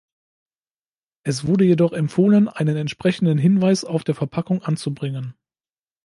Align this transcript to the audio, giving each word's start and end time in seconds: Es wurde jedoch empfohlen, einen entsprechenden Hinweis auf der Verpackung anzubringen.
Es 1.23 1.45
wurde 1.45 1.63
jedoch 1.63 1.93
empfohlen, 1.93 2.47
einen 2.49 2.75
entsprechenden 2.75 3.37
Hinweis 3.37 3.85
auf 3.85 4.03
der 4.03 4.15
Verpackung 4.15 4.63
anzubringen. 4.63 5.35